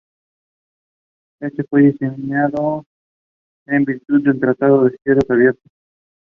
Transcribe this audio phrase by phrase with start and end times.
[1.41, 2.85] Este fue diseñado
[3.67, 5.71] en virtud del 'Tratado de Cielos Abiertos'.